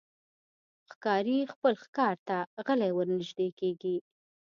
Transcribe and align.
ښکاري 0.89 1.37
خپل 1.53 1.73
ښکار 1.83 2.15
ته 2.27 2.37
غلی 2.65 2.91
ورنژدې 2.97 3.49
کېږي. 3.59 3.95